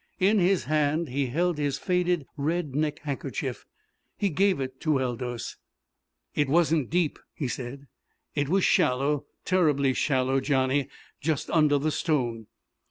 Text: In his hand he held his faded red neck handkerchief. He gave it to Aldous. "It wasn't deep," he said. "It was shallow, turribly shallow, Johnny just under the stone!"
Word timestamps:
In 0.19 0.39
his 0.39 0.63
hand 0.63 1.09
he 1.09 1.27
held 1.27 1.59
his 1.59 1.77
faded 1.77 2.25
red 2.35 2.73
neck 2.75 3.01
handkerchief. 3.03 3.67
He 4.17 4.29
gave 4.31 4.59
it 4.59 4.81
to 4.81 4.99
Aldous. 4.99 5.57
"It 6.33 6.49
wasn't 6.49 6.89
deep," 6.89 7.19
he 7.35 7.47
said. 7.47 7.85
"It 8.33 8.49
was 8.49 8.63
shallow, 8.63 9.27
turribly 9.45 9.93
shallow, 9.93 10.39
Johnny 10.39 10.87
just 11.21 11.51
under 11.51 11.77
the 11.77 11.91
stone!" 11.91 12.47